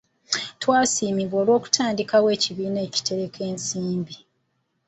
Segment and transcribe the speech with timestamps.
[0.61, 4.15] Twasiimibwa olw'okutandikawo ekibiina ekitereka ensimbi.